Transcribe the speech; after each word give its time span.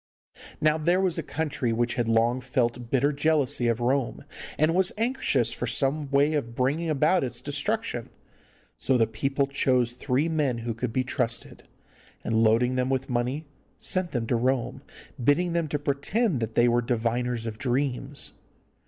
Now 0.59 0.79
there 0.79 0.99
was 0.99 1.19
a 1.19 1.33
country 1.61 1.71
which 1.71 1.93
had 1.93 2.07
long 2.09 2.41
felt 2.41 2.89
bitter 2.89 3.13
jealousy 3.13 3.67
of 3.67 3.79
Rome, 3.79 4.25
and 4.57 4.73
was 4.73 4.91
anxious 4.97 5.53
for 5.53 5.67
some 5.67 6.09
way 6.09 6.33
of 6.33 6.55
bringing 6.55 6.89
about 6.89 7.23
its 7.23 7.39
destruction. 7.39 8.09
So 8.79 8.97
the 8.97 9.05
people 9.05 9.45
chose 9.45 9.91
three 9.91 10.27
men 10.27 10.57
who 10.65 10.73
could 10.73 10.91
be 10.91 11.03
trusted, 11.03 11.67
and, 12.23 12.35
loading 12.41 12.73
them 12.77 12.89
with 12.89 13.11
money, 13.11 13.45
sent 13.77 14.09
them 14.09 14.25
to 14.25 14.35
Rome, 14.35 14.81
bidding 15.23 15.53
them 15.53 15.67
to 15.67 15.77
pretend 15.77 16.39
that 16.39 16.55
they 16.55 16.67
were 16.67 16.81
diviners 16.81 17.45
of 17.45 17.59
dreams. 17.59 18.33